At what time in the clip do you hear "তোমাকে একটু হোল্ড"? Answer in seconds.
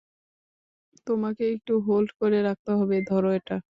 1.07-2.09